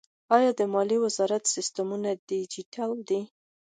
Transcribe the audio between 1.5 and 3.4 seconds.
سیستمونه ډیجیټل دي؟